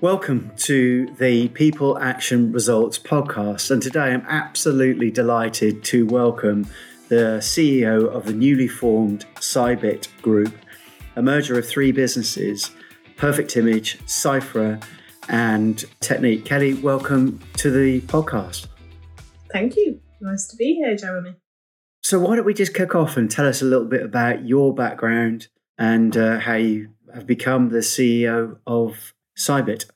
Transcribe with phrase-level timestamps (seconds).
[0.00, 3.72] Welcome to the People Action Results podcast.
[3.72, 6.68] And today I'm absolutely delighted to welcome
[7.08, 10.54] the CEO of the newly formed Cybit Group,
[11.16, 12.70] a merger of three businesses
[13.16, 14.78] Perfect Image, Cypher,
[15.28, 16.44] and Technique.
[16.44, 18.68] Kelly, welcome to the podcast.
[19.52, 20.00] Thank you.
[20.20, 21.34] Nice to be here, Jeremy.
[22.04, 24.72] So, why don't we just kick off and tell us a little bit about your
[24.72, 29.86] background and uh, how you have become the CEO of Cybit?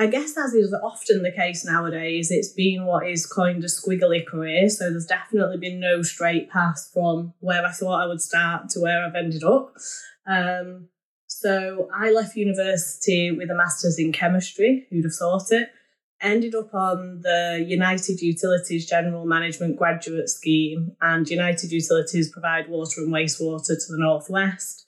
[0.00, 4.24] I guess, as is often the case nowadays, it's been what is coined a squiggly
[4.24, 4.68] career.
[4.68, 8.80] So there's definitely been no straight path from where I thought I would start to
[8.80, 9.74] where I've ended up.
[10.26, 10.88] Um,
[11.26, 14.86] so I left university with a master's in chemistry.
[14.90, 15.70] Who'd have thought it?
[16.20, 23.02] Ended up on the United Utilities General Management Graduate Scheme, and United Utilities provide water
[23.02, 24.87] and wastewater to the Northwest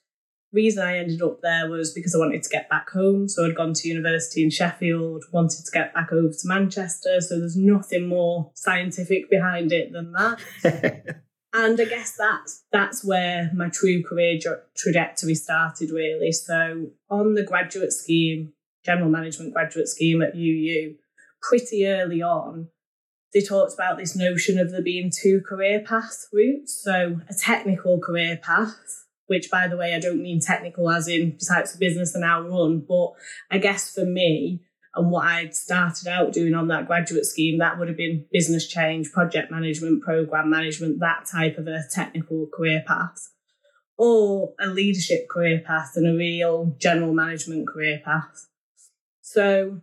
[0.53, 3.29] reason I ended up there was because I wanted to get back home.
[3.29, 7.21] So I'd gone to university in Sheffield, wanted to get back over to Manchester.
[7.21, 11.23] So there's nothing more scientific behind it than that.
[11.53, 14.39] and I guess that's that's where my true career
[14.77, 16.33] trajectory started really.
[16.33, 18.53] So on the graduate scheme,
[18.85, 20.95] general management graduate scheme at UU,
[21.43, 22.69] pretty early on,
[23.33, 26.81] they talked about this notion of there being two career path routes.
[26.83, 29.00] So a technical career path
[29.31, 32.43] which by the way, I don't mean technical as in types of business I now
[32.43, 33.13] run, but
[33.49, 34.61] I guess for me
[34.97, 38.67] and what I'd started out doing on that graduate scheme, that would have been business
[38.67, 43.31] change, project management, program management, that type of a technical career path.
[43.97, 48.49] Or a leadership career path and a real general management career path.
[49.21, 49.83] So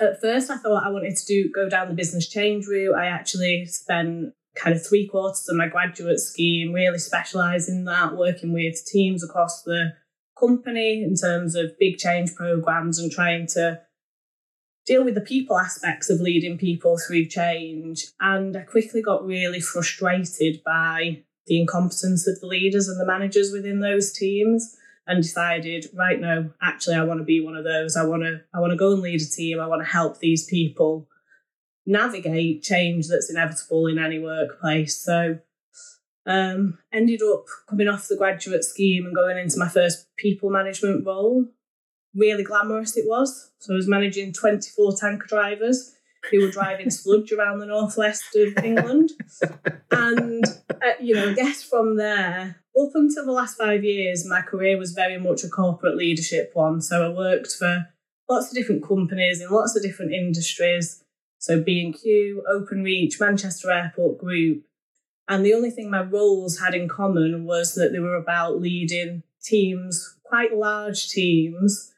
[0.00, 2.96] at first I thought I wanted to do go down the business change route.
[2.96, 8.16] I actually spent kind of three quarters of my graduate scheme, really specialise in that,
[8.16, 9.94] working with teams across the
[10.38, 13.80] company in terms of big change programs and trying to
[14.86, 18.06] deal with the people aspects of leading people through change.
[18.20, 23.52] And I quickly got really frustrated by the incompetence of the leaders and the managers
[23.52, 27.96] within those teams and decided right now actually I want to be one of those.
[27.96, 29.60] I want to I want to go and lead a team.
[29.60, 31.08] I want to help these people
[31.86, 34.96] navigate change that's inevitable in any workplace.
[34.96, 35.38] So
[36.26, 41.06] um, ended up coming off the graduate scheme and going into my first people management
[41.06, 41.46] role.
[42.14, 43.50] Really glamorous it was.
[43.58, 45.94] So I was managing 24 tanker drivers
[46.30, 49.10] who were driving sludge around the northwest of England.
[49.90, 54.42] and, uh, you know, I guess from there, up until the last five years, my
[54.42, 56.80] career was very much a corporate leadership one.
[56.80, 57.88] So I worked for
[58.28, 61.01] lots of different companies in lots of different industries
[61.42, 64.62] so B&Q, Openreach, Manchester Airport Group.
[65.26, 69.24] And the only thing my roles had in common was that they were about leading
[69.42, 71.92] teams, quite large teams,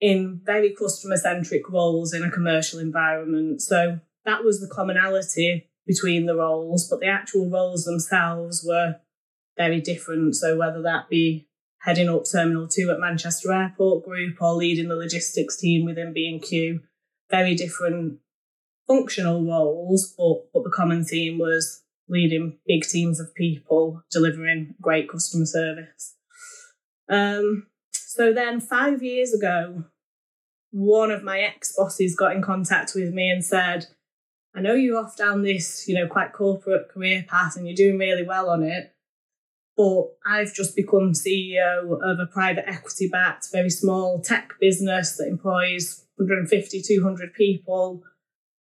[0.00, 3.60] in very customer centric roles in a commercial environment.
[3.60, 8.96] So that was the commonality between the roles, but the actual roles themselves were
[9.58, 10.34] very different.
[10.34, 11.46] So whether that be
[11.80, 16.80] heading up Terminal 2 at Manchester Airport Group or leading the logistics team within B&Q,
[17.30, 18.20] very different
[18.88, 25.08] functional roles, but but the common theme was leading big teams of people, delivering great
[25.08, 26.16] customer service.
[27.08, 29.84] Um, so then five years ago,
[30.70, 33.86] one of my ex bosses got in contact with me and said,
[34.54, 37.98] I know you're off down this, you know, quite corporate career path and you're doing
[37.98, 38.92] really well on it.
[39.76, 45.28] But I've just become CEO of a private equity backed, very small tech business that
[45.28, 48.02] employs 150, 200 people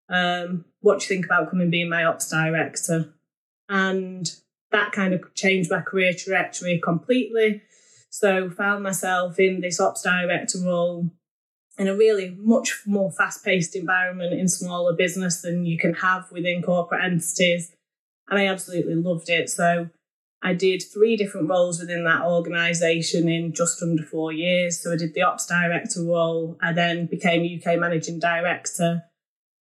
[0.09, 3.13] um, what do you think about coming being my ops director?
[3.69, 4.29] And
[4.71, 7.61] that kind of changed my career trajectory completely.
[8.09, 11.09] So found myself in this ops director role
[11.77, 16.63] in a really much more fast-paced environment in smaller business than you can have within
[16.63, 17.71] corporate entities.
[18.29, 19.49] And I absolutely loved it.
[19.49, 19.89] So
[20.41, 24.81] I did three different roles within that organisation in just under four years.
[24.81, 26.57] So I did the ops director role.
[26.61, 29.03] I then became UK managing director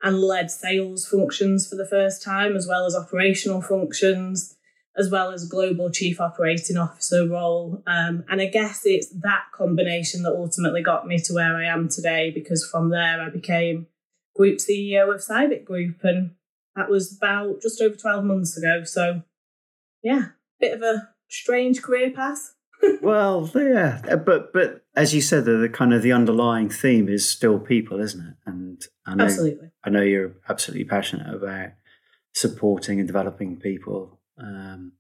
[0.01, 4.55] and led sales functions for the first time, as well as operational functions,
[4.97, 7.83] as well as global chief operating officer role.
[7.87, 11.89] Um, and I guess it's that combination that ultimately got me to where I am
[11.89, 13.87] today, because from there I became
[14.35, 16.31] group CEO of Cybit Group, and
[16.75, 18.83] that was about just over 12 months ago.
[18.83, 19.23] So,
[20.03, 22.54] yeah, bit of a strange career path.
[23.01, 27.09] Well, yeah, uh, but but as you said, the, the, kind of the underlying theme
[27.09, 28.35] is still people, isn't it?
[28.45, 31.71] And I know, absolutely, I know you're absolutely passionate about
[32.33, 34.93] supporting and developing people, um,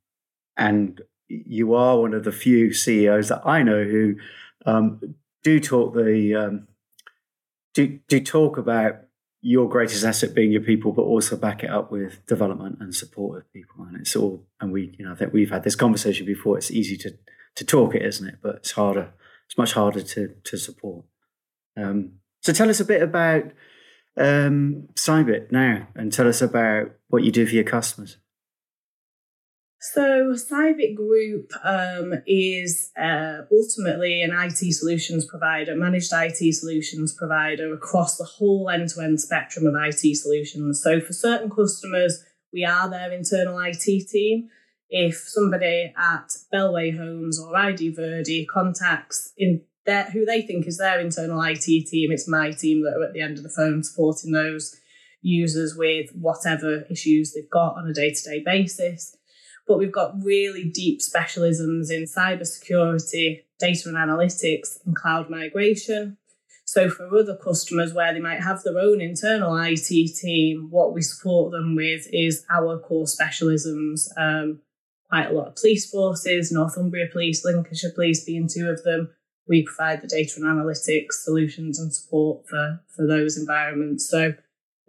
[0.57, 4.15] and you are one of the few CEOs that I know who
[4.65, 6.67] um, do talk the um,
[7.73, 9.01] do do talk about
[9.47, 13.37] your greatest asset being your people, but also back it up with development and support
[13.37, 13.85] of people.
[13.85, 16.57] And it's all, and we, you know, I think we've had this conversation before.
[16.57, 17.11] It's easy to
[17.55, 18.35] to talk it, isn't it?
[18.41, 19.13] But it's harder.
[19.47, 21.05] It's much harder to to support.
[21.77, 23.51] Um, so tell us a bit about
[24.17, 28.17] um, Cybit now, and tell us about what you do for your customers.
[29.93, 37.71] So, Cybit Group um, is uh, ultimately an IT solutions provider, managed IT solutions provider
[37.71, 40.81] across the whole end to end spectrum of IT solutions.
[40.81, 44.49] So, for certain customers, we are their internal IT team.
[44.89, 50.99] If somebody at Bellway Homes or idverde contacts in their, who they think is their
[50.99, 54.31] internal IT team, it's my team that are at the end of the phone supporting
[54.31, 54.75] those
[55.21, 59.17] users with whatever issues they've got on a day to day basis
[59.67, 66.17] but we've got really deep specialisms in cybersecurity, data and analytics, and cloud migration.
[66.65, 71.01] So for other customers where they might have their own internal IT team, what we
[71.01, 74.07] support them with is our core specialisms.
[74.17, 74.61] Um,
[75.15, 79.13] quite a lot of police forces, Northumbria Police, Lincolnshire Police being two of them.
[79.47, 84.09] We provide the data and analytics solutions and support for, for those environments.
[84.09, 84.33] So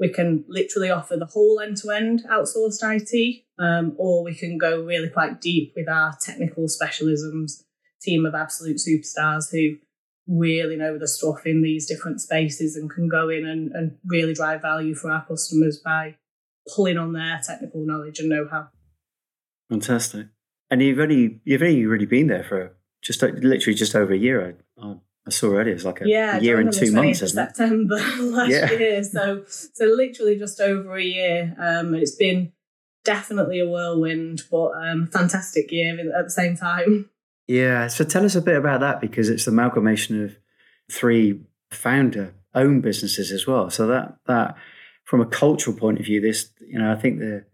[0.01, 4.59] we can literally offer the whole end to end outsourced IT, um, or we can
[4.59, 7.63] go really quite deep with our technical specialisms
[8.03, 9.77] team of absolute superstars who
[10.27, 14.35] really know the stuff in these different spaces and can go in and, and really
[14.35, 16.17] drive value for our customers by
[16.75, 18.69] pulling on their technical knowledge and know how.
[19.71, 20.29] Fantastic.
[20.71, 24.57] And you've only you've only really been there for just literally just over a year.
[24.81, 24.97] I,
[25.27, 25.73] I saw already.
[25.73, 27.57] It's like a, yeah, a year and two months, isn't it?
[27.57, 28.71] September last yeah.
[28.71, 29.03] year.
[29.03, 31.55] So, so literally just over a year.
[31.59, 32.53] Um, it's been
[33.05, 37.11] definitely a whirlwind, but um, fantastic year at the same time.
[37.49, 37.89] Yeah.
[37.89, 40.37] So tell us a bit about that because it's the amalgamation of
[40.91, 41.41] three
[41.71, 43.71] founder owned businesses as well.
[43.71, 44.57] So that that
[45.05, 47.45] from a cultural point of view, this you know I think the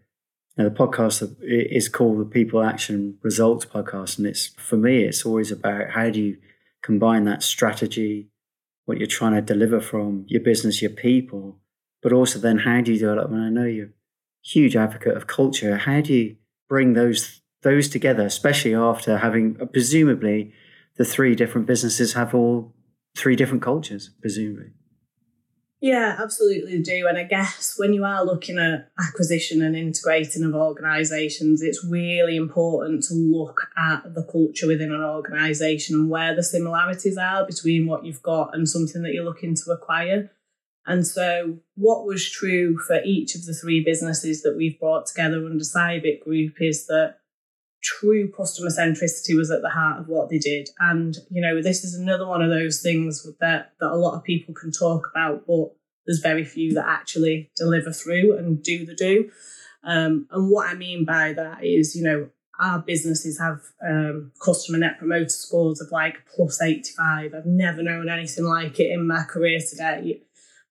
[0.57, 5.25] know, the podcast is called the People Action Results Podcast, and it's for me it's
[5.25, 6.37] always about how do you
[6.81, 8.29] combine that strategy,
[8.85, 11.59] what you're trying to deliver from your business, your people,
[12.01, 13.19] but also then how do you do it?
[13.19, 13.89] I, know you're a
[14.43, 15.77] huge advocate of culture.
[15.77, 16.35] How do you
[16.69, 20.53] bring those those together, especially after having uh, presumably
[20.97, 22.73] the three different businesses have all
[23.15, 24.71] three different cultures, presumably?
[25.83, 27.07] Yeah, absolutely do.
[27.09, 32.37] And I guess when you are looking at acquisition and integrating of organisations, it's really
[32.37, 37.85] important to look at the culture within an organisation and where the similarities are between
[37.85, 40.31] what you've got and something that you're looking to acquire.
[40.85, 45.45] And so, what was true for each of the three businesses that we've brought together
[45.45, 47.17] under Cybit Group is that
[47.83, 50.69] true customer centricity was at the heart of what they did.
[50.79, 54.23] And, you know, this is another one of those things that, that a lot of
[54.23, 55.71] people can talk about, but
[56.05, 59.29] there's very few that actually deliver through and do the do.
[59.83, 64.77] Um, and what I mean by that is, you know, our businesses have um, customer
[64.77, 67.33] net promoter scores of like plus 85.
[67.33, 70.21] I've never known anything like it in my career today.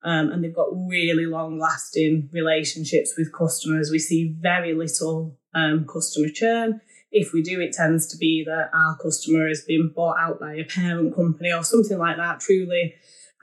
[0.05, 3.91] Um, and they've got really long lasting relationships with customers.
[3.91, 6.81] We see very little um, customer churn
[7.13, 10.55] if we do, it tends to be that our customer has been bought out by
[10.55, 12.95] a parent company or something like that, truly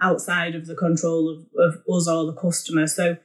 [0.02, 2.88] outside of the control of, of us or the customer.
[2.88, 3.18] So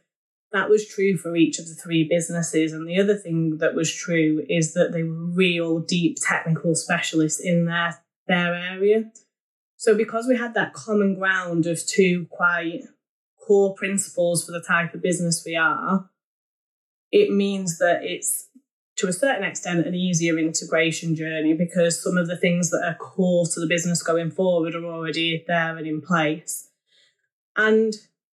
[0.53, 2.73] that was true for each of the three businesses.
[2.73, 7.41] And the other thing that was true is that they were real deep technical specialists
[7.41, 9.11] in their, their area.
[9.77, 12.83] So because we had that common ground of two quite
[13.47, 16.09] core principles for the type of business we are,
[17.11, 18.49] it means that it's
[18.97, 22.95] to a certain extent an easier integration journey because some of the things that are
[22.95, 26.71] core to the business going forward are already there and in place.
[27.57, 27.93] And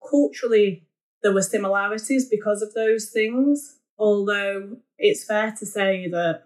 [0.08, 0.86] culturally,
[1.22, 6.44] there were similarities because of those things, although it's fair to say that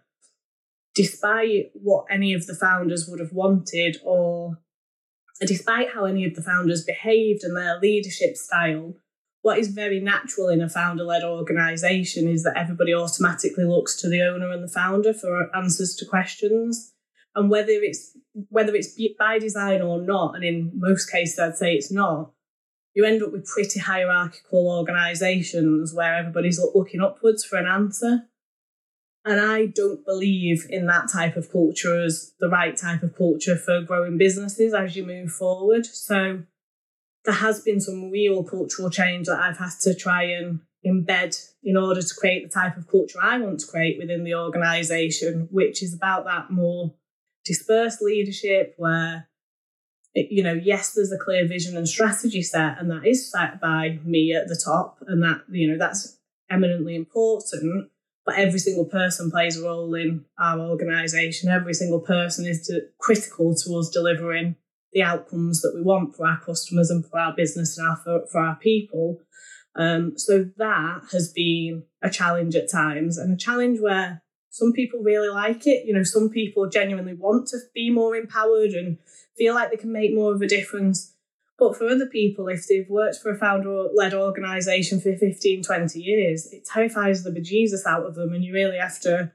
[0.95, 4.59] despite what any of the founders would have wanted or
[5.41, 8.95] despite how any of the founders behaved and their leadership style,
[9.45, 14.09] what is very natural in a founder led organization is that everybody automatically looks to
[14.09, 16.95] the owner and the founder for answers to questions.
[17.35, 18.17] And whether it's
[18.49, 22.33] whether it's by design or not, and in most cases I'd say it's not,
[22.95, 28.23] you end up with pretty hierarchical organizations where everybody's looking upwards for an answer.
[29.27, 33.57] And I don't believe in that type of culture as the right type of culture
[33.57, 35.85] for growing businesses as you move forward.
[35.85, 36.45] So
[37.25, 41.77] there has been some real cultural change that I've had to try and embed in
[41.77, 45.83] order to create the type of culture I want to create within the organisation, which
[45.83, 46.95] is about that more
[47.45, 49.29] dispersed leadership where
[50.15, 53.99] you know, yes, there's a clear vision and strategy set, and that is set by
[54.05, 56.19] me at the top, and that, you know, that's
[56.51, 57.91] eminently important.
[58.25, 61.51] But every single person plays a role in our organisation.
[61.51, 64.57] Every single person is to, critical to us delivering
[64.95, 68.27] the outcomes that we want for our customers and for our business and our, for,
[68.31, 69.21] for our people.
[69.77, 75.01] Um, so that has been a challenge at times, and a challenge where some people
[75.01, 75.85] really like it.
[75.85, 78.99] You know, some people genuinely want to be more empowered and
[79.37, 81.13] feel like they can make more of a difference.
[81.59, 86.01] But for other people, if they've worked for a founder led organisation for 15, 20
[86.01, 88.33] years, it terrifies the bejesus out of them.
[88.33, 89.33] And you really have to,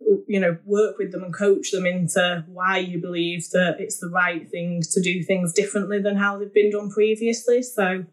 [0.00, 4.08] you know, work with them and coach them into why you believe that it's the
[4.08, 7.62] right thing to do things differently than how they've been done previously.
[7.62, 8.04] So,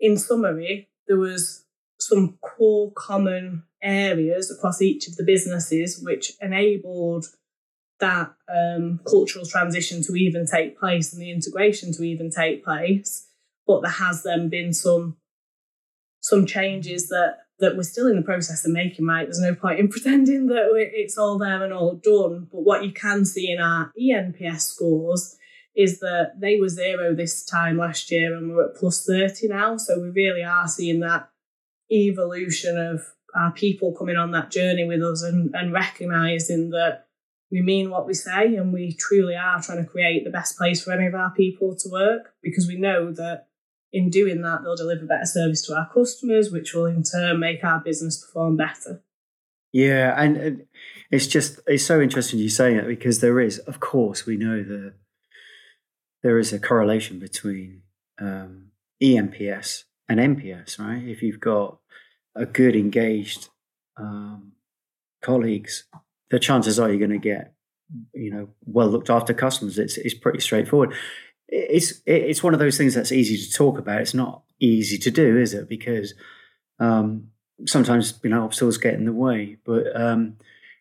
[0.00, 1.64] in summary, there was
[1.98, 7.26] some core common areas across each of the businesses which enabled
[8.00, 13.28] that um, cultural transition to even take place and the integration to even take place.
[13.66, 15.16] But there has then been some
[16.20, 19.06] some changes that that we're still in the process of making.
[19.06, 22.48] Right, there's no point in pretending that it's all there and all done.
[22.52, 25.38] But what you can see in our ENPS scores
[25.74, 29.78] is that they were zero this time last year and we're at plus 30 now.
[29.78, 31.30] So we really are seeing that
[31.90, 37.06] evolution of our people coming on that journey with us and, and recognizing that
[37.50, 40.82] we mean what we say and we truly are trying to create the best place
[40.82, 43.46] for any of our people to work because we know that
[43.92, 47.62] in doing that they'll deliver better service to our customers which will in turn make
[47.64, 49.02] our business perform better
[49.72, 50.64] yeah and
[51.10, 54.62] it's just it's so interesting you saying it because there is of course we know
[54.62, 54.94] that
[56.22, 57.82] there is a correlation between
[58.20, 58.68] um,
[59.02, 61.78] ENPS and NPS, right if you've got
[62.36, 63.48] a good engaged
[63.96, 64.52] um,
[65.20, 65.84] colleagues
[66.32, 67.52] the chances are you're going to get,
[68.14, 69.78] you know, well looked after customers.
[69.78, 70.94] It's it's pretty straightforward.
[71.54, 74.00] It's it's one of those things that's easy to talk about.
[74.00, 75.68] It's not easy to do, is it?
[75.68, 76.14] Because
[76.78, 77.28] um,
[77.66, 79.58] sometimes you know obstacles get in the way.
[79.64, 80.38] But um,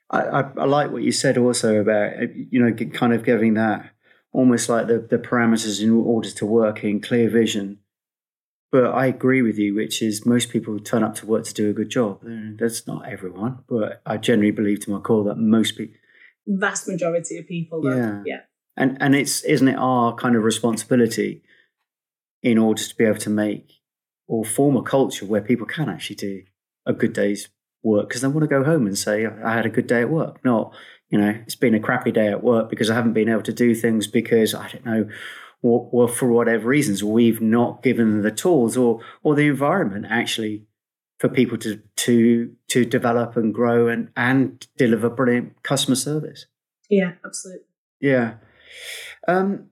[0.10, 3.92] I, I, I, like what you said also about you know kind of giving that
[4.32, 7.80] almost like the the parameters in order to work in clear vision
[8.72, 11.70] but I agree with you, which is most people turn up to work to do
[11.70, 12.22] a good job.
[12.58, 15.98] That's not everyone, but I generally believe to my core that most people,
[16.48, 18.40] vast majority of people, yeah, yeah,
[18.82, 21.44] and and it's isn't it our kind of responsibility
[22.42, 23.74] in order to be able to make
[24.28, 26.44] or form a culture where people can actually do
[26.86, 27.50] a good day's
[27.84, 30.10] work because they want to go home and say I had a good day at
[30.10, 30.74] work, not
[31.10, 33.54] you know it's been a crappy day at work because I haven't been able to
[33.54, 35.10] do things because I don't know
[35.62, 40.08] or, or for whatever reasons we've not given them the tools or or the environment
[40.10, 40.66] actually
[41.20, 46.48] for people to to to develop and grow and and deliver brilliant customer service.
[46.90, 47.66] Yeah, absolutely.
[48.00, 48.34] Yeah.
[49.28, 49.70] Um,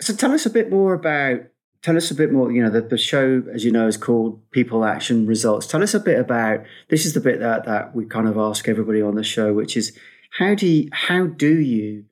[0.00, 1.40] so tell us a bit more about
[1.80, 4.40] tell us a bit more you know the, the show as you know is called
[4.50, 8.04] people action results tell us a bit about this is the bit that that we
[8.04, 9.96] kind of ask everybody on the show which is
[10.38, 12.04] how do you how do you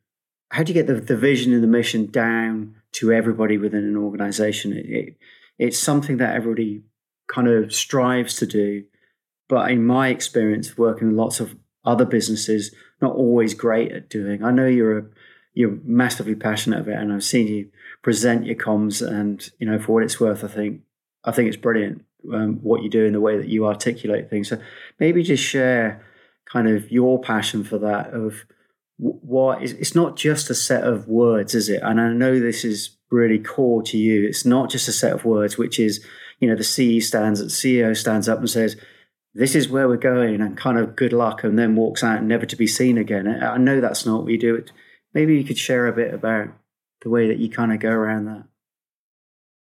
[0.50, 3.96] how do you get the, the vision and the mission down to everybody within an
[3.96, 4.72] organization.
[4.72, 5.16] It, it,
[5.58, 6.82] it's something that everybody
[7.28, 8.84] kind of strives to do.
[9.48, 14.42] But in my experience, working with lots of other businesses, not always great at doing.
[14.42, 15.04] I know you're a,
[15.56, 17.70] you're massively passionate of it, and I've seen you
[18.02, 20.82] present your comms, and you know for what it's worth, I think
[21.24, 24.50] I think it's brilliant um, what you do in the way that you articulate things.
[24.50, 24.58] So
[25.00, 26.04] maybe just share
[26.44, 28.44] kind of your passion for that of
[28.98, 31.80] what it's not just a set of words, is it?
[31.82, 34.26] And I know this is really core to you.
[34.26, 36.04] It's not just a set of words, which is,
[36.38, 38.76] you know, the ce stands, the CEO stands up and says,
[39.34, 42.44] "This is where we're going," and kind of good luck, and then walks out, never
[42.44, 43.26] to be seen again.
[43.26, 44.62] I know that's not what you do.
[45.16, 46.48] Maybe you could share a bit about
[47.00, 48.44] the way that you kind of go around that.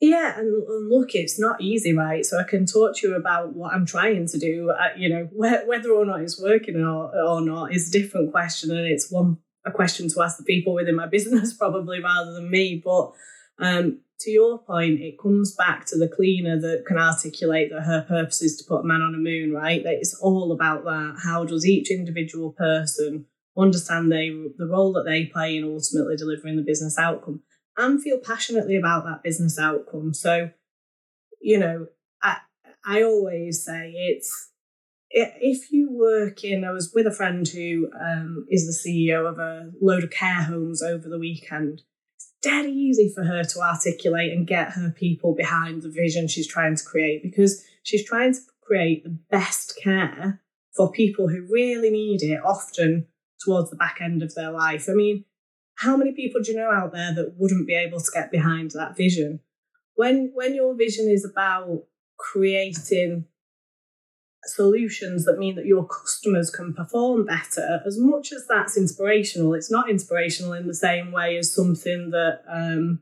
[0.02, 2.26] Yeah, and, look, it's not easy, right?
[2.26, 4.72] So I can talk to you about what I'm trying to do.
[4.72, 8.32] Uh, you know, wh- whether or not it's working or, or not is a different
[8.32, 12.34] question, and it's one a question to ask the people within my business probably rather
[12.34, 12.82] than me.
[12.84, 13.12] But
[13.60, 18.02] um, to your point, it comes back to the cleaner that can articulate that her
[18.02, 19.84] purpose is to put a man on a moon, right?
[19.84, 21.20] That it's all about that.
[21.24, 26.56] How does each individual person understand they, the role that they play in ultimately delivering
[26.56, 27.42] the business outcome?
[27.78, 30.14] and feel passionately about that business outcome.
[30.14, 30.52] So,
[31.42, 31.88] you know,
[32.22, 32.38] I
[32.86, 34.52] I always say it's
[35.10, 36.64] if you work in.
[36.64, 40.44] I was with a friend who um, is the CEO of a load of care
[40.44, 41.84] homes over the weekend.
[42.16, 46.48] It's dead easy for her to articulate and get her people behind the vision she's
[46.48, 50.42] trying to create because she's trying to create the best care
[50.76, 53.08] for people who really need it, often
[53.44, 54.88] towards the back end of their life.
[54.90, 55.26] I mean,
[55.76, 58.72] how many people do you know out there that wouldn't be able to get behind
[58.72, 59.42] that vision?
[59.96, 61.84] When when your vision is about
[62.18, 63.26] creating
[64.46, 69.72] solutions that mean that your customers can perform better, as much as that's inspirational, it's
[69.72, 73.02] not inspirational in the same way as something that um,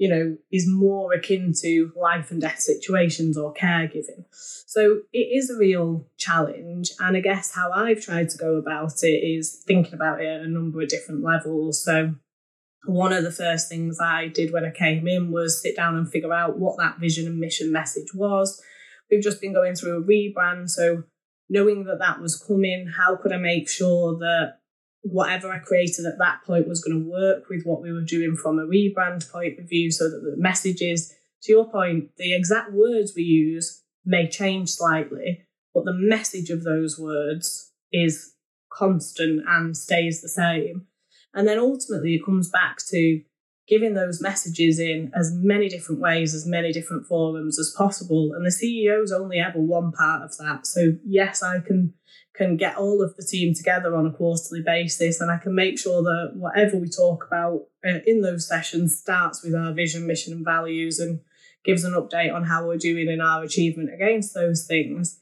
[0.00, 4.24] you know, is more akin to life and death situations or caregiving.
[4.32, 6.90] So it is a real challenge.
[6.98, 10.40] And I guess how I've tried to go about it is thinking about it at
[10.40, 11.84] a number of different levels.
[11.84, 12.14] So
[12.86, 16.10] one of the first things I did when I came in was sit down and
[16.10, 18.58] figure out what that vision and mission message was.
[19.10, 20.70] We've just been going through a rebrand.
[20.70, 21.02] So
[21.50, 24.59] knowing that that was coming, how could I make sure that
[25.02, 28.36] whatever I created at that point was going to work with what we were doing
[28.36, 32.72] from a rebrand point of view so that the messages, to your point, the exact
[32.72, 38.34] words we use may change slightly, but the message of those words is
[38.72, 40.86] constant and stays the same.
[41.34, 43.22] And then ultimately it comes back to
[43.68, 48.32] giving those messages in as many different ways, as many different forums as possible.
[48.34, 50.66] And the CEO is only ever one part of that.
[50.66, 51.94] So yes, I can
[52.34, 55.78] can get all of the team together on a quarterly basis and I can make
[55.78, 60.32] sure that whatever we talk about uh, in those sessions starts with our vision, mission,
[60.32, 61.20] and values and
[61.64, 65.20] gives an update on how we're doing in our achievement against those things.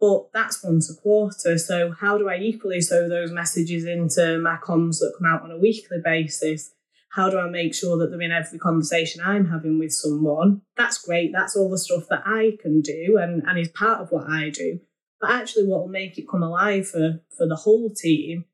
[0.00, 1.56] But that's once a quarter.
[1.58, 5.50] So, how do I equally sow those messages into my comms that come out on
[5.50, 6.72] a weekly basis?
[7.10, 10.62] How do I make sure that they're in every conversation I'm having with someone?
[10.76, 11.30] That's great.
[11.32, 14.50] That's all the stuff that I can do and, and is part of what I
[14.50, 14.80] do.
[15.24, 18.44] But actually, what will make it come alive for, for the whole team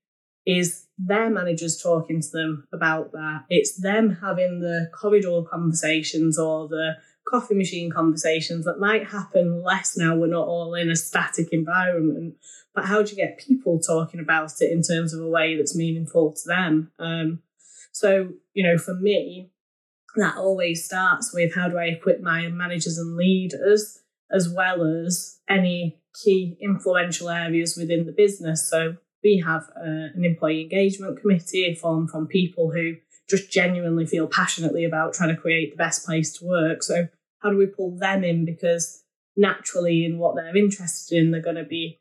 [0.47, 3.47] is their managers talking to them about that.
[3.49, 6.93] It's them having the corridor conversations or the
[7.27, 12.37] coffee machine conversations that might happen less now we're not all in a static environment.
[12.73, 15.75] But how do you get people talking about it in terms of a way that's
[15.77, 16.93] meaningful to them?
[17.01, 17.43] Um,
[17.91, 19.51] so, you know, for me,
[20.15, 25.41] that always starts with how do I equip my managers and leaders as well as
[25.49, 28.69] any key influential areas within the business.
[28.69, 32.97] So we have uh, an employee engagement committee formed from people who
[33.29, 36.83] just genuinely feel passionately about trying to create the best place to work.
[36.83, 37.09] So
[37.41, 38.45] how do we pull them in?
[38.45, 39.05] Because
[39.37, 42.01] naturally, in what they're interested in, they're going to be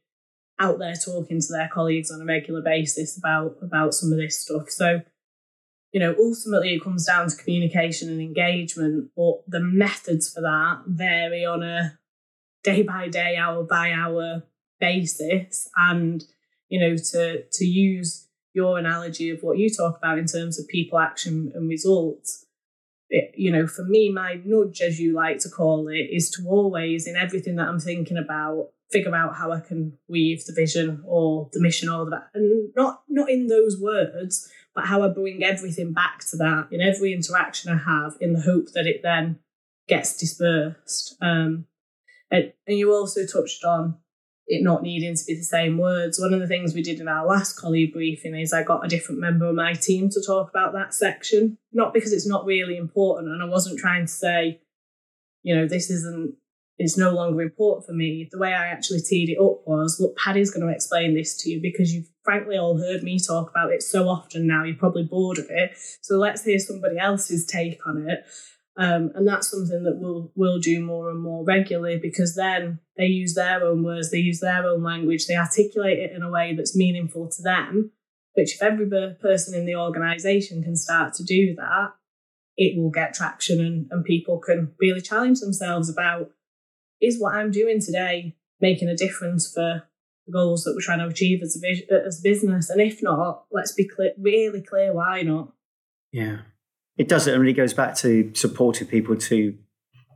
[0.60, 4.42] out there talking to their colleagues on a regular basis about about some of this
[4.42, 4.70] stuff.
[4.70, 5.02] So
[5.92, 10.84] you know, ultimately it comes down to communication and engagement, but the methods for that
[10.86, 11.98] vary on a
[12.64, 14.44] day by day, hour by hour
[14.80, 15.70] basis.
[15.76, 16.24] And,
[16.70, 20.68] you know, to to use your analogy of what you talk about in terms of
[20.68, 22.46] people, action, and results.
[23.10, 26.48] It, you know, for me, my nudge, as you like to call it, is to
[26.48, 31.04] always, in everything that I'm thinking about, figure out how I can weave the vision
[31.06, 35.44] or the mission or the and not not in those words, but how I bring
[35.44, 39.40] everything back to that in every interaction I have, in the hope that it then
[39.88, 41.16] gets dispersed.
[41.22, 41.66] Um,
[42.32, 43.98] and, and you also touched on
[44.50, 46.20] it not needing to be the same words.
[46.20, 48.90] One of the things we did in our last colleague briefing is I got a
[48.90, 52.76] different member of my team to talk about that section, not because it's not really
[52.76, 53.32] important.
[53.32, 54.60] And I wasn't trying to say,
[55.44, 56.34] you know, this isn't,
[56.80, 58.28] it's no longer important for me.
[58.32, 61.50] The way I actually teed it up was, look, Paddy's going to explain this to
[61.52, 65.04] you because you've frankly all heard me talk about it so often now, you're probably
[65.04, 65.78] bored of it.
[66.02, 68.26] So let's hear somebody else's take on it.
[68.80, 73.08] Um, and that's something that we'll we'll do more and more regularly because then they
[73.08, 76.56] use their own words, they use their own language, they articulate it in a way
[76.56, 77.92] that's meaningful to them.
[78.36, 78.88] Which, if every
[79.22, 81.90] person in the organisation can start to do that,
[82.56, 86.32] it will get traction and, and people can really challenge themselves about
[87.02, 89.84] is what I'm doing today making a difference for
[90.26, 92.70] the goals that we're trying to achieve as a, as a business?
[92.70, 95.52] And if not, let's be clear, really clear why not.
[96.14, 96.40] Yeah
[97.00, 97.26] it does.
[97.28, 99.58] It really goes back to supporting people to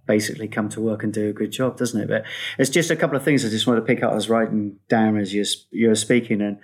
[0.06, 2.10] basically come to work and do a good job, doesn't it?
[2.10, 2.26] But
[2.60, 4.12] it's just a couple of things I just want to pick up.
[4.12, 6.60] I was writing down as you're, you're speaking, and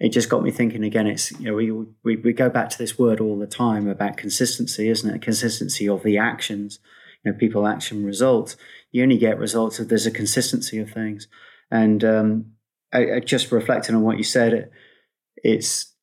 [0.00, 1.06] it just got me thinking again.
[1.06, 1.70] It's you know we,
[2.02, 5.22] we we go back to this word all the time about consistency, isn't it?
[5.22, 6.80] Consistency of the actions.
[7.22, 8.56] You know, people, action, results.
[8.90, 11.28] You only get results if there's a consistency of things.
[11.70, 12.52] And um,
[12.92, 14.72] I, I just reflecting on what you said, it,
[15.36, 15.94] it's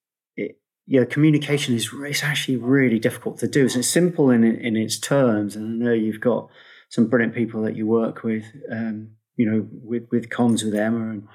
[0.87, 3.65] yeah, communication is it's actually really difficult to do.
[3.65, 6.49] it's simple in in its terms, and I know you've got
[6.89, 11.09] some brilliant people that you work with, um, you know, with with comms with Emma
[11.09, 11.27] and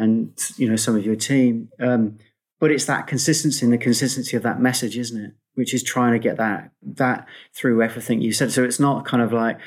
[0.00, 1.68] and you know some of your team.
[1.78, 2.18] Um,
[2.58, 5.32] but it's that consistency and the consistency of that message, isn't it?
[5.54, 8.50] Which is trying to get that that through everything you said.
[8.50, 9.60] So it's not kind of like,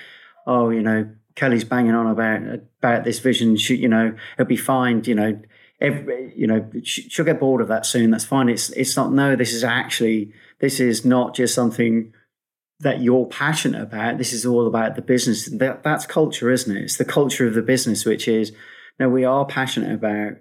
[0.46, 2.41] oh, you know, Kelly's banging on about
[2.80, 3.56] about this vision.
[3.56, 5.04] You know, it'll be fine.
[5.06, 5.41] You know,
[5.82, 8.12] every, you know, she'll get bored of that soon.
[8.12, 8.48] That's fine.
[8.48, 9.12] It's it's not.
[9.12, 12.13] No, this is actually this is not just something
[12.80, 14.17] that you're passionate about.
[14.17, 15.48] This is all about the business.
[15.48, 16.84] That that's culture, isn't it?
[16.84, 18.54] It's the culture of the business, which is
[19.00, 20.34] no, we are passionate about.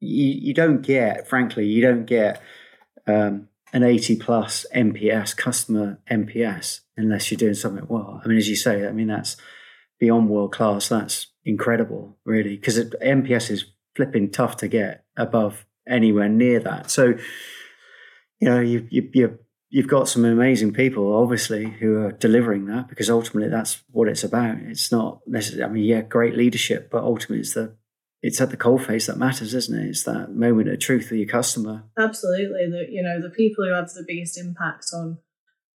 [0.00, 2.42] You you don't get, frankly, you don't get
[3.06, 8.20] um, an 80 plus NPS customer NPS unless you're doing something well.
[8.24, 9.36] I mean, as you say, I mean that's
[9.98, 10.88] beyond world class.
[10.88, 16.90] That's incredible, really, because NPS is flipping tough to get above anywhere near that.
[16.90, 17.14] So,
[18.40, 19.38] you know, you, you, you
[19.70, 24.24] you've got some amazing people, obviously, who are delivering that because ultimately that's what it's
[24.24, 24.58] about.
[24.58, 27.76] It's not necessarily, I mean, yeah, great leadership, but ultimately it's the
[28.22, 29.88] it's at the coalface that matters, isn't it?
[29.88, 31.84] It's that moment of truth with your customer.
[31.98, 32.68] Absolutely.
[32.70, 35.18] The you know the people who have the biggest impact on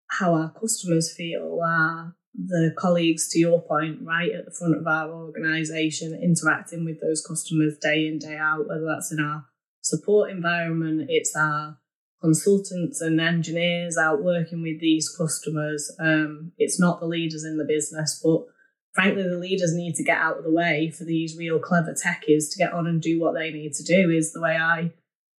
[0.08, 4.88] how our customers feel are the colleagues, to your point, right at the front of
[4.88, 9.46] our organisation, interacting with those customers day in, day out, whether that's in our
[9.82, 11.78] support environment, it's our
[12.22, 15.92] consultants and engineers out working with these customers.
[16.00, 18.46] Um, it's not the leaders in the business, but
[18.94, 22.52] frankly, the leaders need to get out of the way for these real clever techies
[22.52, 24.94] to get on and do what they need to do, is the way I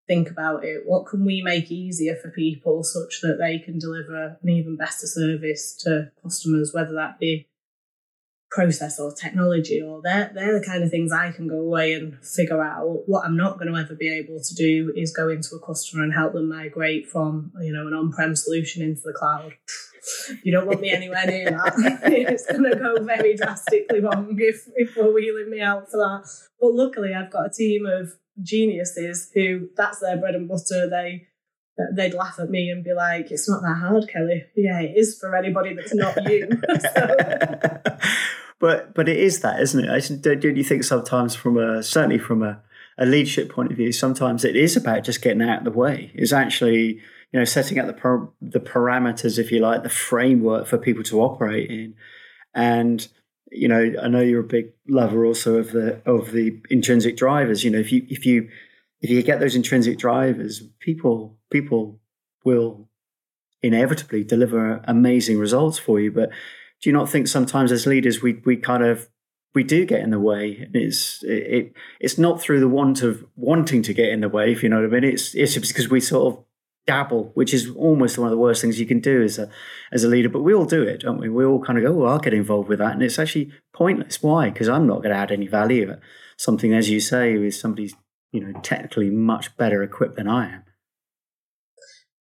[0.07, 0.83] think about it.
[0.85, 5.07] What can we make easier for people such that they can deliver an even better
[5.07, 7.49] service to customers, whether that be
[8.55, 12.17] process or technology or they're, they're the kind of things I can go away and
[12.25, 13.03] figure out.
[13.07, 16.05] What I'm not going to ever be able to do is go into a customer
[16.05, 19.55] and help them migrate from, you know, an on-prem solution into the cloud.
[20.45, 21.75] You don't want me anywhere near that.
[22.05, 26.31] it's going to go very drastically wrong if, if we're wheeling me out for that.
[26.61, 30.89] But luckily, I've got a team of geniuses who that's their bread and butter.
[30.89, 31.29] They
[31.95, 35.19] they'd laugh at me and be like, "It's not that hard, Kelly." Yeah, it is
[35.19, 36.49] for anybody that's not you.
[38.61, 40.23] but but it is that, isn't it?
[40.23, 42.61] Don't, don't you think sometimes, from a certainly from a,
[42.99, 46.11] a leadership point of view, sometimes it is about just getting out of the way.
[46.15, 47.01] It's actually
[47.33, 51.03] you know setting up the per, the parameters, if you like, the framework for people
[51.05, 51.95] to operate in,
[52.55, 53.09] and
[53.51, 57.65] you know, I know you're a big lover also of the of the intrinsic drivers.
[57.65, 58.49] You know, if you if you
[59.01, 62.01] if you get those intrinsic drivers, people people
[62.45, 62.89] will
[63.63, 66.11] inevitably deliver amazing results for you.
[66.11, 66.31] But
[66.81, 69.09] do you not think sometimes as leaders we we kind of
[69.55, 70.69] we do get in the way.
[70.75, 74.63] It's it, it's not through the want of wanting to get in the way, if
[74.63, 75.05] you know what I mean.
[75.05, 76.45] It's it's because we sort of
[76.87, 79.49] dabble, which is almost one of the worst things you can do as a
[79.93, 80.29] as a leader.
[80.29, 81.29] But we all do it, don't we?
[81.29, 84.23] We all kind of go, "Oh, I'll get involved with that," and it's actually pointless.
[84.23, 84.51] Why?
[84.51, 85.97] Because I'm not going to add any value.
[86.37, 87.95] Something, as you say, is somebody's
[88.33, 90.65] you know technically much better equipped than I am.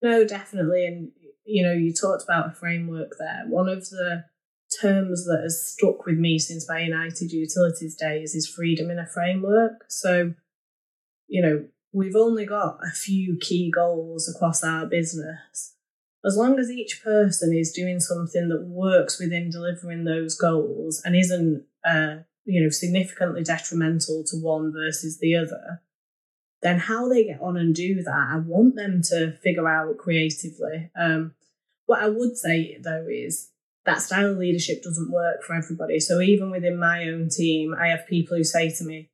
[0.02, 1.12] No, definitely, and
[1.46, 3.44] you know, you talked about a framework there.
[3.48, 4.26] One of the
[4.82, 9.06] terms that has stuck with me since my United Utilities days is freedom in a
[9.06, 9.86] framework.
[9.90, 10.34] So,
[11.28, 15.76] you know, we've only got a few key goals across our business.
[16.26, 21.16] As long as each person is doing something that works within delivering those goals and
[21.16, 25.82] isn't, uh, you know, significantly detrimental to one versus the other,
[26.62, 30.90] then how they get on and do that, I want them to figure out creatively.
[31.00, 31.36] Um,
[31.86, 33.50] what I would say though is
[33.86, 36.00] that style of leadership doesn't work for everybody.
[36.00, 39.10] So even within my own team, I have people who say to me,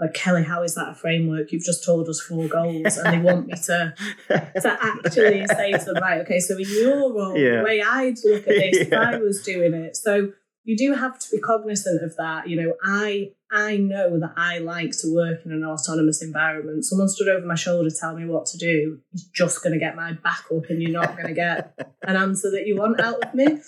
[0.00, 1.52] like Kelly, how is that a framework?
[1.52, 3.94] You've just told us four goals, and they want me to
[4.28, 7.58] to actually say to them, right, okay, so in your role, yeah.
[7.58, 8.82] the way I'd look at this, yeah.
[8.84, 9.96] if I was doing it.
[9.96, 10.32] So
[10.64, 12.48] you do have to be cognizant of that.
[12.48, 16.84] You know, I I know that I like to work in an autonomous environment.
[16.84, 19.94] Someone stood over my shoulder telling me what to do is just going to get
[19.94, 23.22] my back up, and you're not going to get an answer that you want out
[23.22, 23.60] of me,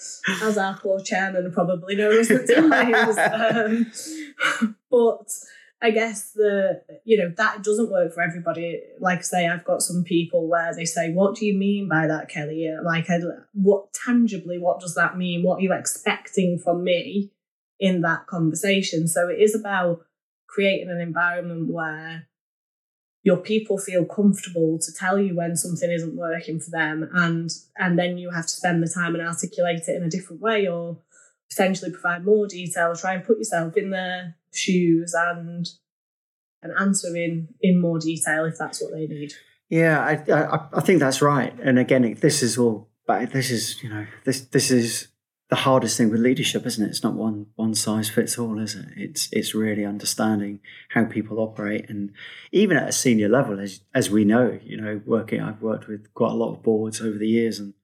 [0.42, 3.16] as our poor chairman probably knows at times.
[3.46, 5.28] Um, but
[5.82, 8.80] I guess the you know that doesn't work for everybody.
[8.98, 12.06] Like I say, I've got some people where they say, "What do you mean by
[12.06, 13.08] that, Kelly?" Like,
[13.52, 15.42] what tangibly, what does that mean?
[15.42, 17.32] What are you expecting from me
[17.78, 19.06] in that conversation?
[19.06, 20.06] So it is about
[20.46, 22.26] creating an environment where
[23.22, 27.98] your people feel comfortable to tell you when something isn't working for them, and and
[27.98, 31.02] then you have to spend the time and articulate it in a different way, or
[31.50, 35.66] potentially provide more detail, try and put yourself in their shoes and
[36.62, 39.32] and answer in in more detail if that's what they need.
[39.68, 41.54] Yeah, I I, I think that's right.
[41.62, 42.88] And again, this is all.
[43.06, 45.08] But this is you know this this is
[45.48, 46.88] the hardest thing with leadership, isn't it?
[46.88, 48.86] It's not one one size fits all, is it?
[48.96, 52.12] It's it's really understanding how people operate, and
[52.50, 55.40] even at a senior level, as as we know, you know, working.
[55.40, 57.74] I've worked with quite a lot of boards over the years, and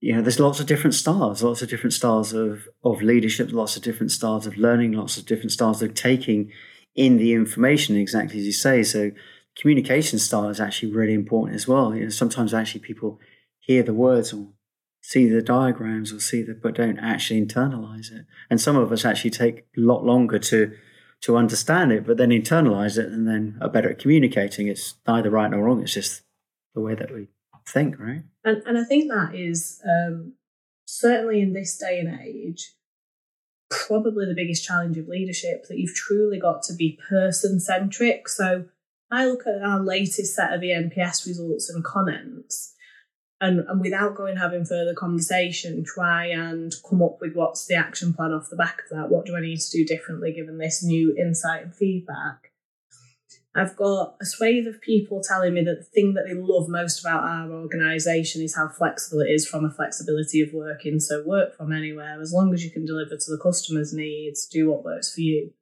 [0.00, 3.76] you know, there's lots of different styles, lots of different styles of, of leadership, lots
[3.76, 6.50] of different styles of learning, lots of different styles of taking
[6.94, 8.82] in the information, exactly as you say.
[8.82, 9.10] So
[9.58, 11.94] communication style is actually really important as well.
[11.94, 13.20] You know, sometimes actually people
[13.58, 14.48] hear the words or
[15.02, 18.24] see the diagrams or see the but don't actually internalize it.
[18.48, 20.72] And some of us actually take a lot longer to
[21.22, 24.68] to understand it, but then internalize it and then are better at communicating.
[24.68, 25.82] It's neither right nor wrong.
[25.82, 26.22] It's just
[26.74, 27.28] the way that we
[27.66, 28.22] think, right?
[28.44, 30.34] And and I think that is um,
[30.86, 32.74] certainly in this day and age
[33.70, 38.28] probably the biggest challenge of leadership that you've truly got to be person centric.
[38.28, 38.64] So
[39.10, 42.74] I look at our latest set of ENPS results and comments,
[43.40, 48.12] and, and without going having further conversation, try and come up with what's the action
[48.12, 49.08] plan off the back of that.
[49.08, 52.49] What do I need to do differently given this new insight and feedback?
[53.54, 57.00] I've got a swathe of people telling me that the thing that they love most
[57.00, 61.00] about our organisation is how flexible it is from a flexibility of working.
[61.00, 64.70] So work from anywhere, as long as you can deliver to the customer's needs, do
[64.70, 65.52] what works for you.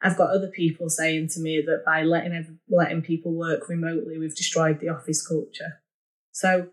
[0.00, 4.36] I've got other people saying to me that by letting letting people work remotely, we've
[4.36, 5.80] destroyed the office culture.
[6.30, 6.68] So,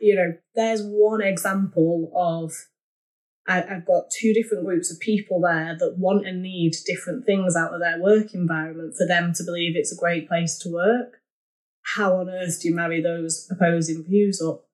[0.00, 2.52] you know, there's one example of
[3.46, 7.56] I, have got two different groups of people there that want and need different things
[7.56, 11.20] out of their work environment for them to believe it's a great place to work.
[11.96, 14.64] How on earth do you marry those opposing views up?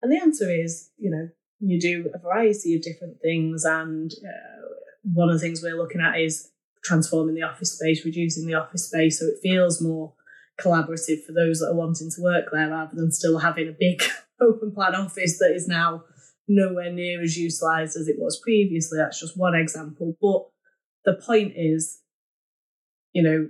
[0.00, 1.28] And the answer is, you know,
[1.60, 4.68] you do a variety of different things, and uh,
[5.02, 6.50] one of the things we're looking at is
[6.84, 10.14] transforming the office space, reducing the office space so it feels more
[10.60, 14.02] collaborative for those that are wanting to work there rather than still having a big
[14.40, 16.04] open plan office that is now
[16.48, 18.98] nowhere near as utilized as it was previously.
[18.98, 20.16] That's just one example.
[20.20, 20.46] But
[21.04, 22.00] the point is,
[23.12, 23.48] you know,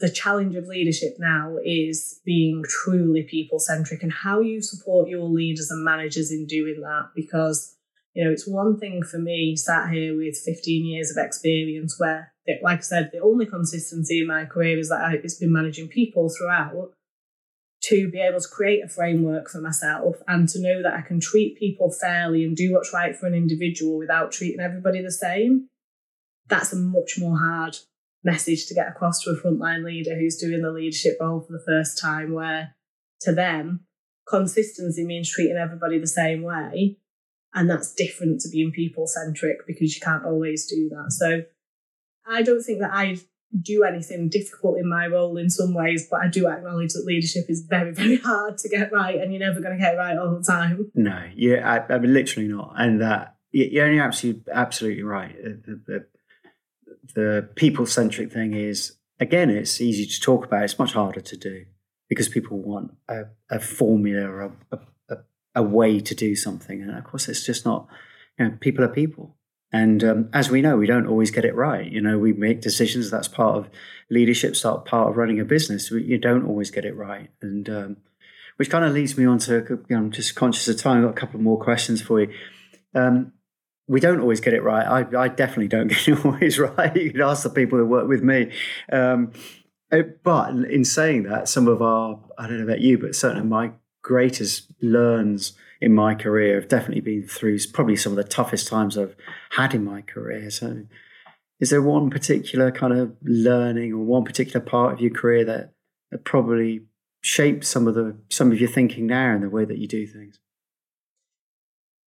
[0.00, 5.28] the challenge of leadership now is being truly people centric and how you support your
[5.28, 7.76] leaders and managers in doing that because
[8.14, 12.32] you know, it's one thing for me sat here with 15 years of experience where,
[12.62, 16.30] like I said, the only consistency in my career is that it's been managing people
[16.30, 16.92] throughout
[17.88, 21.20] to be able to create a framework for myself and to know that I can
[21.20, 25.68] treat people fairly and do what's right for an individual without treating everybody the same.
[26.48, 27.76] That's a much more hard
[28.22, 31.64] message to get across to a frontline leader who's doing the leadership role for the
[31.66, 32.74] first time, where
[33.20, 33.86] to them,
[34.28, 36.98] consistency means treating everybody the same way
[37.54, 41.12] and that's different to being people centric because you can't always do that.
[41.12, 41.42] So
[42.26, 43.18] I don't think that I
[43.60, 47.44] do anything difficult in my role in some ways, but I do acknowledge that leadership
[47.48, 50.36] is very, very hard to get right, and you're never going to get right all
[50.36, 50.90] the time.
[50.94, 52.74] No, yeah, I, I mean, literally not.
[52.76, 55.34] And uh, that you're only absolutely, absolutely right.
[55.38, 56.06] Uh, the, the,
[57.14, 60.64] the people centric thing is again, it's easy to talk about.
[60.64, 61.64] It's much harder to do
[62.08, 64.78] because people want a, a formula or a, a
[65.54, 66.82] a way to do something.
[66.82, 67.86] And of course, it's just not,
[68.38, 69.36] you know, people are people.
[69.74, 71.90] And um, as we know, we don't always get it right.
[71.90, 73.10] You know, we make decisions.
[73.10, 73.68] That's part of
[74.08, 74.54] leadership.
[74.54, 75.90] Start part of running a business.
[75.90, 77.96] You don't always get it right, and um,
[78.54, 79.64] which kind of leads me on to.
[79.68, 80.98] You know, I'm just conscious of time.
[80.98, 82.32] I've got a couple more questions for you.
[82.94, 83.32] Um,
[83.88, 84.86] we don't always get it right.
[84.86, 86.96] I, I, definitely don't get it always right.
[86.96, 88.52] You can ask the people that work with me.
[88.92, 89.32] Um,
[89.90, 93.48] uh, but in saying that, some of our, I don't know about you, but certainly
[93.48, 95.54] my greatest learns
[95.84, 99.14] in my career have definitely been through probably some of the toughest times I've
[99.50, 100.50] had in my career.
[100.50, 100.86] So,
[101.60, 105.74] is there one particular kind of learning or one particular part of your career that,
[106.10, 106.86] that probably
[107.20, 110.06] shaped some of the some of your thinking now and the way that you do
[110.06, 110.40] things?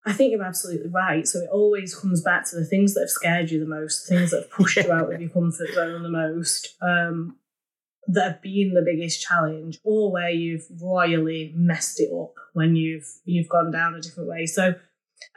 [0.07, 1.27] I think you're absolutely right.
[1.27, 4.31] So it always comes back to the things that have scared you the most, things
[4.31, 6.75] that have pushed you out of your comfort zone the most.
[6.81, 7.35] Um,
[8.07, 13.07] that have been the biggest challenge or where you've royally messed it up when you've
[13.25, 14.45] you've gone down a different way.
[14.45, 14.75] So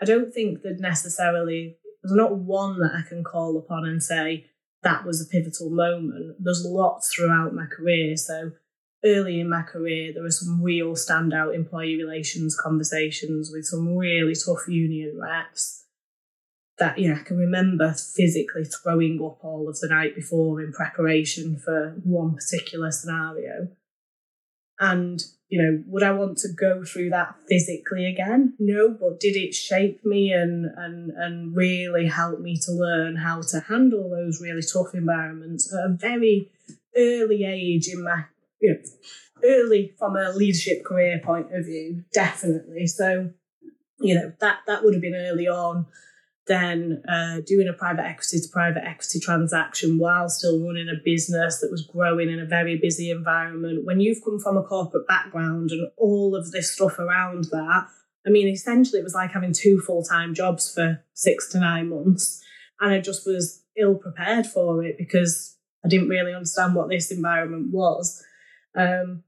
[0.00, 4.44] i don't think that necessarily there's not one that i can call upon and say
[4.82, 6.36] that was a pivotal moment.
[6.38, 8.16] There's lots throughout my career.
[8.16, 8.52] So
[9.04, 14.34] early in my career there were some real standout employee relations conversations with some really
[14.34, 15.86] tough union reps
[16.80, 20.72] that you know I can remember physically throwing up all of the night before in
[20.72, 23.68] preparation for one particular scenario.
[24.80, 28.54] And you know, would I want to go through that physically again?
[28.58, 33.42] No, but did it shape me and and and really help me to learn how
[33.42, 36.50] to handle those really tough environments at a very
[36.96, 38.24] early age in my
[38.60, 38.80] you know
[39.44, 42.86] early from a leadership career point of view, definitely.
[42.86, 43.30] So,
[44.00, 45.86] you know, that that would have been early on
[46.50, 51.60] then uh, doing a private equity to private equity transaction while still running a business
[51.60, 53.84] that was growing in a very busy environment.
[53.84, 57.86] When you've come from a corporate background and all of this stuff around that,
[58.26, 61.88] I mean, essentially, it was like having two full time jobs for six to nine
[61.88, 62.42] months.
[62.80, 67.12] And I just was ill prepared for it because I didn't really understand what this
[67.12, 68.22] environment was.
[68.76, 69.22] Um,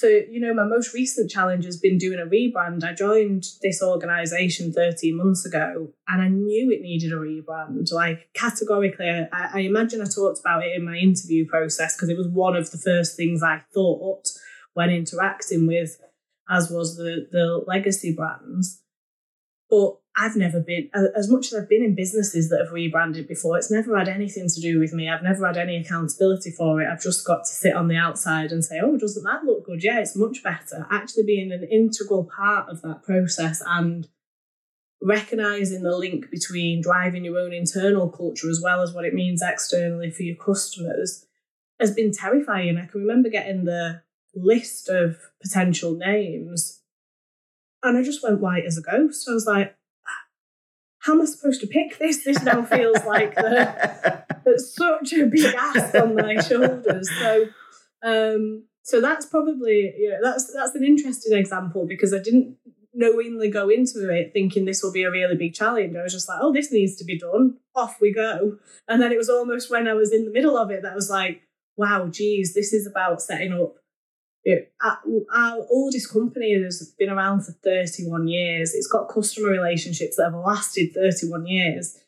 [0.00, 2.84] so, you know, my most recent challenge has been doing a rebrand.
[2.84, 7.92] I joined this organization 13 months ago and I knew it needed a rebrand.
[7.92, 12.16] Like, categorically, I, I imagine I talked about it in my interview process because it
[12.16, 14.26] was one of the first things I thought
[14.72, 16.00] when interacting with,
[16.48, 18.80] as was the, the legacy brands.
[19.68, 23.56] But I've never been, as much as I've been in businesses that have rebranded before,
[23.56, 25.08] it's never had anything to do with me.
[25.08, 26.88] I've never had any accountability for it.
[26.90, 29.84] I've just got to sit on the outside and say, oh, doesn't that look good?
[29.84, 30.86] Yeah, it's much better.
[30.90, 34.08] Actually being an integral part of that process and
[35.00, 39.42] recognizing the link between driving your own internal culture as well as what it means
[39.42, 41.24] externally for your customers
[41.78, 42.76] has been terrifying.
[42.76, 44.02] I can remember getting the
[44.34, 46.82] list of potential names
[47.82, 49.26] and I just went white as a ghost.
[49.28, 49.74] I was like,
[51.00, 52.24] how am I supposed to pick this?
[52.24, 54.24] This now feels like the,
[54.56, 57.10] such a big ask on my shoulders.
[57.18, 57.46] So,
[58.02, 62.56] um, so that's probably you know that's that's an interesting example because I didn't
[62.92, 65.96] knowingly go into it thinking this will be a really big challenge.
[65.96, 67.56] I was just like, oh, this needs to be done.
[67.74, 68.58] Off we go.
[68.88, 70.96] And then it was almost when I was in the middle of it that I
[70.96, 71.42] was like,
[71.76, 73.76] wow, geez, this is about setting up
[74.44, 78.74] it, our oldest company has been around for 31 years.
[78.74, 81.98] It's got customer relationships that have lasted 31 years.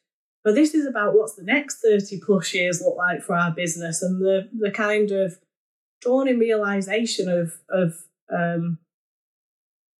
[0.45, 4.03] But this is about what's the next 30 plus years look like for our business
[4.03, 5.39] and the, the kind of
[6.01, 7.95] dawning realization of, of
[8.33, 8.79] um,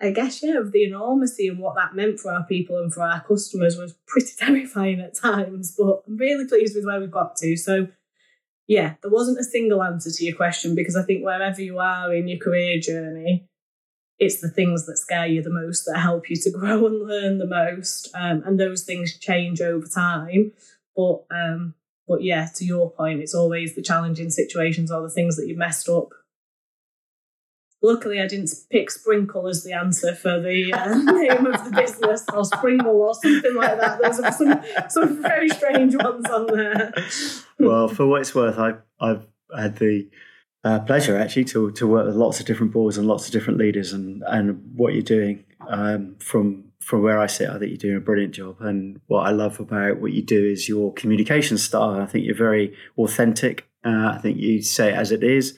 [0.01, 3.03] I guess, yeah, of the enormity and what that meant for our people and for
[3.03, 5.77] our customers was pretty terrifying at times.
[5.79, 7.57] But I'm really pleased with where we've got to.
[7.57, 7.89] So
[8.73, 12.15] yeah, there wasn't a single answer to your question because I think wherever you are
[12.15, 13.47] in your career journey,
[14.19, 17.37] it's the things that scare you the most that help you to grow and learn
[17.37, 18.09] the most.
[18.15, 20.53] Um, and those things change over time.
[20.97, 21.75] But um,
[22.09, 25.57] but yeah, to your point, it's always the challenging situations or the things that you
[25.57, 26.09] messed up
[27.83, 32.25] Luckily, I didn't pick Sprinkle as the answer for the uh, name of the business
[32.33, 34.01] or Springle or something like that.
[34.01, 36.95] There's some, some very strange ones on there.
[37.59, 40.09] Well, for what it's worth, I, I've had the
[40.65, 43.59] uh, pleasure actually to, to work with lots of different boards and lots of different
[43.59, 47.77] leaders and, and what you're doing um, from from where I sit, I think you're
[47.77, 48.57] doing a brilliant job.
[48.61, 52.01] And what I love about what you do is your communication style.
[52.01, 53.69] I think you're very authentic.
[53.85, 55.57] Uh, I think you say it as it is.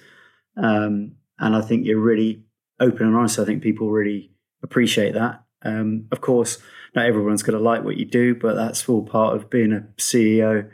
[0.56, 2.42] Um, and I think you're really
[2.80, 3.38] open and honest.
[3.38, 4.30] I think people really
[4.62, 5.42] appreciate that.
[5.62, 6.58] Um, of course,
[6.94, 9.86] not everyone's going to like what you do, but that's all part of being a
[9.96, 10.68] CEO.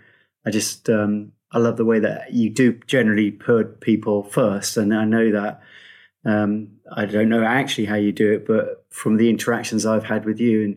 [0.44, 4.94] I just um, I love the way that you do generally put people first, and
[4.94, 5.60] I know that.
[6.22, 10.26] Um, I don't know actually how you do it, but from the interactions I've had
[10.26, 10.76] with you and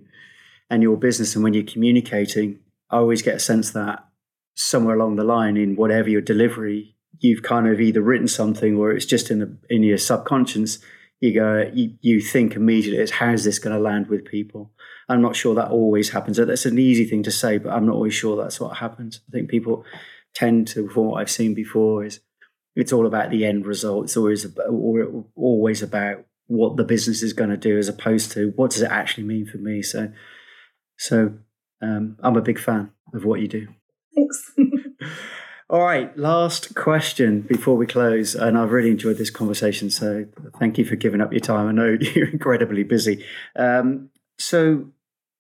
[0.70, 4.06] and your business, and when you're communicating, I always get a sense that
[4.56, 8.92] somewhere along the line in whatever your delivery you've kind of either written something or
[8.92, 10.80] it's just in the, in your subconscious.
[11.20, 14.72] You go, you, you think immediately, it's how's this going to land with people?
[15.08, 16.38] I'm not sure that always happens.
[16.38, 19.22] That's an easy thing to say, but I'm not always sure that's what happens.
[19.30, 19.86] I think people
[20.34, 22.20] tend to, from what I've seen before, is
[22.76, 24.06] it's all about the end result.
[24.06, 24.68] It's always about,
[25.36, 28.92] always about what the business is going to do, as opposed to what does it
[28.92, 29.82] actually mean for me.
[29.82, 30.12] So,
[30.98, 31.34] so
[31.82, 33.68] um, I'm a big fan of what you do.
[34.16, 34.52] Thanks.
[35.74, 38.36] All right, last question before we close.
[38.36, 39.90] And I've really enjoyed this conversation.
[39.90, 40.28] So
[40.60, 41.68] thank you for giving up your time.
[41.68, 43.26] I know you're incredibly busy.
[43.56, 44.92] Um, so,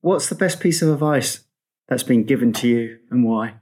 [0.01, 1.41] what's the best piece of advice
[1.87, 3.57] that's been given to you and why?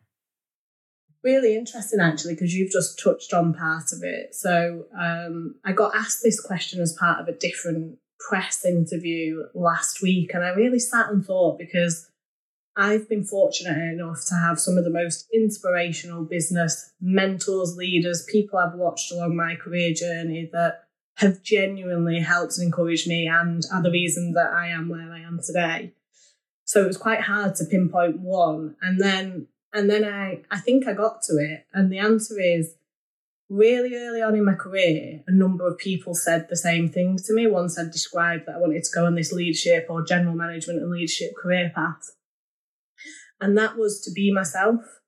[1.26, 4.34] Really interesting, actually, because you've just touched on part of it.
[4.34, 7.98] So, um, I got asked this question as part of a different
[8.30, 10.34] press interview last week.
[10.34, 12.11] And I really sat and thought because
[12.76, 18.60] I've been fortunate enough to have some of the most inspirational business mentors, leaders, people
[18.60, 20.86] I've watched along my career journey that
[21.18, 25.20] have genuinely helped and encouraged me and are the reason that I am where I
[25.20, 25.94] am today.
[26.64, 28.76] So it was quite hard to pinpoint one.
[28.82, 31.66] And then and then I, I think I got to it.
[31.74, 32.76] And the answer is
[33.50, 37.34] really early on in my career, a number of people said the same things to
[37.34, 37.48] me.
[37.48, 40.92] Once I'd described that I wanted to go on this leadership or general management and
[40.92, 42.12] leadership career path
[43.42, 45.02] and that was to be myself.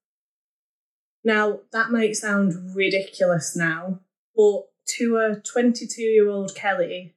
[1.23, 4.01] Now, that might sound ridiculous now,
[4.35, 4.63] but
[4.97, 7.15] to a 22 year old Kelly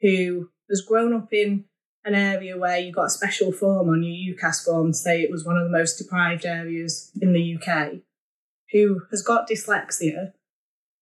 [0.00, 1.64] who has grown up in
[2.04, 5.44] an area where you got a special form on your UCAS form say it was
[5.44, 7.94] one of the most deprived areas in the UK,
[8.72, 10.32] who has got dyslexia,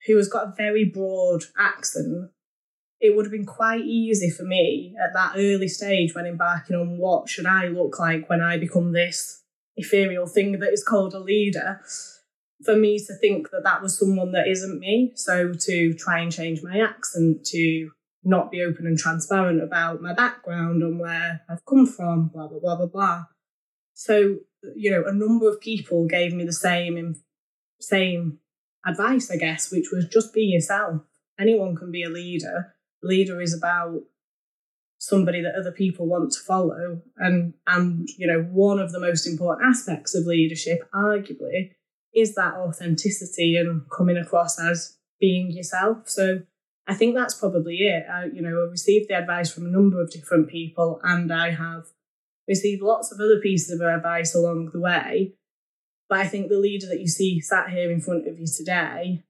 [0.07, 2.31] who has got a very broad accent,
[2.99, 6.97] it would have been quite easy for me at that early stage when embarking on
[6.97, 9.43] what should I look like when I become this
[9.79, 11.81] ethereal thing that is called a leader
[12.63, 15.13] for me to think that that was someone that isn't me.
[15.15, 17.91] So to try and change my accent, to
[18.23, 22.59] not be open and transparent about my background and where I've come from, blah, blah,
[22.59, 23.23] blah, blah, blah.
[23.93, 24.39] So,
[24.75, 27.15] you know, a number of people gave me the same,
[27.79, 28.39] same
[28.85, 31.01] advice, I guess, which was just be yourself.
[31.39, 32.75] Anyone can be a leader.
[33.01, 34.01] leader is about
[34.99, 37.01] somebody that other people want to follow.
[37.17, 41.71] And, and, you know, one of the most important aspects of leadership, arguably,
[42.13, 46.09] is that authenticity and coming across as being yourself.
[46.09, 46.41] So
[46.85, 48.03] I think that's probably it.
[48.11, 51.51] I, you know, I received the advice from a number of different people, and I
[51.51, 51.85] have
[52.47, 55.35] received lots of other pieces of advice along the way.
[56.09, 59.23] But I think the leader that you see sat here in front of you today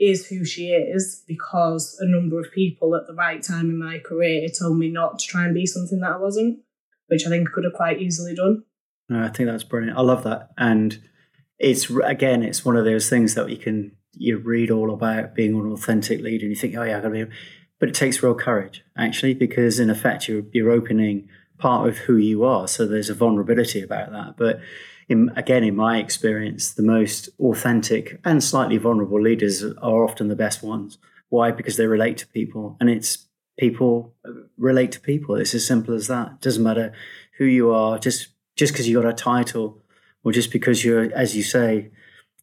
[0.00, 3.98] is who she is because a number of people at the right time in my
[3.98, 6.60] career told me not to try and be something that I wasn't,
[7.06, 8.64] which I think I could have quite easily done.
[9.10, 9.98] I think that's brilliant.
[9.98, 10.50] I love that.
[10.56, 10.98] And
[11.58, 15.54] it's again, it's one of those things that you can you read all about being
[15.54, 17.32] an authentic leader, and you think, oh yeah, I gotta be.
[17.78, 21.28] But it takes real courage, actually, because in effect you're you're opening
[21.58, 22.66] part of who you are.
[22.66, 24.36] So there's a vulnerability about that.
[24.36, 24.60] But
[25.12, 30.36] in, again, in my experience, the most authentic and slightly vulnerable leaders are often the
[30.36, 30.98] best ones.
[31.28, 31.50] Why?
[31.50, 35.36] Because they relate to people, and it's people uh, relate to people.
[35.36, 36.32] It's as simple as that.
[36.32, 36.92] It doesn't matter
[37.38, 37.98] who you are.
[37.98, 39.82] Just just because you got a title
[40.24, 41.90] or just because you're, as you say,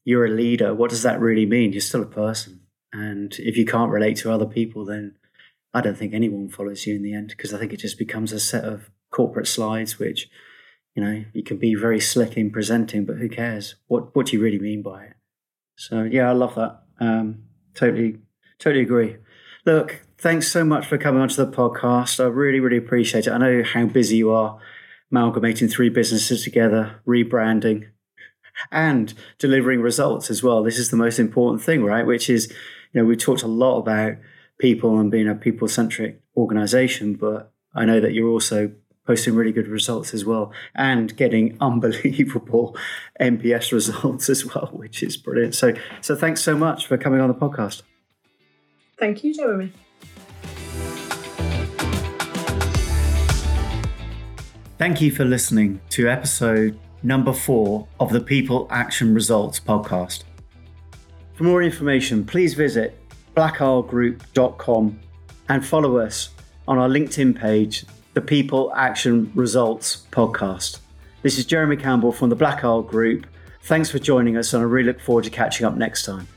[0.04, 1.72] you're a leader, what does that really mean?
[1.72, 2.62] You're still a person.
[2.92, 5.16] And if you can't relate to other people, then
[5.74, 8.32] I don't think anyone follows you in the end because I think it just becomes
[8.32, 10.30] a set of corporate slides, which,
[11.00, 13.76] you know, you can be very slick in presenting, but who cares?
[13.88, 15.14] What, what do you really mean by it?
[15.78, 16.82] So, yeah, I love that.
[17.00, 17.44] Um,
[17.74, 18.18] totally,
[18.58, 19.16] totally agree.
[19.66, 22.22] Look, thanks so much for coming onto the podcast.
[22.22, 23.32] I really, really appreciate it.
[23.32, 24.60] I know how busy you are
[25.10, 27.88] amalgamating three businesses together, rebranding,
[28.70, 30.64] and delivering results as well.
[30.64, 32.06] This is the most important thing, right?
[32.06, 32.52] Which is,
[32.92, 34.18] you know, we talked a lot about
[34.60, 38.74] people and being a people centric organization, but I know that you're also
[39.06, 42.78] posting really good results as well and getting unbelievable
[43.20, 45.56] NPS results as well, which is brilliant.
[45.56, 47.82] So, so thanks so much for coming on the podcast.
[48.98, 49.72] Thank you, Jeremy.
[54.78, 60.24] Thank you for listening to episode number four of the People Action Results podcast.
[61.34, 62.98] For more information, please visit
[63.36, 65.00] blackoutgroup.com
[65.50, 66.30] and follow us
[66.68, 70.80] on our LinkedIn page, the People Action Results podcast.
[71.22, 73.28] This is Jeremy Campbell from the Black Isle Group.
[73.64, 76.28] Thanks for joining us, and I really look forward to catching up next time.